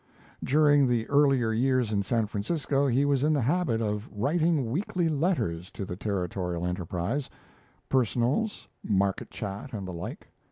During 0.43 0.87
the 0.87 1.07
earlier 1.09 1.51
years 1.53 1.91
in 1.91 2.01
San 2.01 2.25
Francisco, 2.25 2.87
he 2.87 3.05
was 3.05 3.21
in 3.23 3.33
the 3.33 3.41
habit 3.41 3.83
of 3.83 4.09
writing 4.11 4.71
weekly 4.71 5.07
letters 5.09 5.69
to 5.73 5.85
the 5.85 5.95
'Territorial 5.95 6.65
Enterprise' 6.65 7.29
personals, 7.87 8.67
market 8.83 9.29
chat, 9.29 9.73
and 9.73 9.87
the 9.87 9.93
like. 9.93 10.27